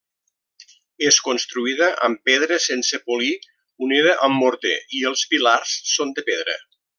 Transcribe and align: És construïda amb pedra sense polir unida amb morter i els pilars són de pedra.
És 1.09 1.19
construïda 1.27 1.89
amb 2.07 2.23
pedra 2.29 2.57
sense 2.67 3.01
polir 3.11 3.29
unida 3.89 4.17
amb 4.29 4.41
morter 4.45 4.75
i 5.01 5.05
els 5.11 5.27
pilars 5.35 5.77
són 5.95 6.17
de 6.21 6.27
pedra. 6.33 6.59